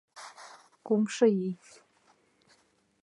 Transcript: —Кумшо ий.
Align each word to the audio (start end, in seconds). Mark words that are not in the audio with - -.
—Кумшо 0.85 1.25
ий. 1.47 1.53